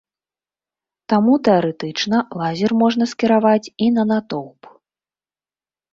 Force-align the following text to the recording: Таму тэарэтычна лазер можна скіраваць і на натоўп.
Таму 1.13 1.33
тэарэтычна 1.49 2.17
лазер 2.41 2.71
можна 2.81 3.03
скіраваць 3.15 3.71
і 3.89 3.93
на 3.99 4.03
натоўп. 4.13 4.61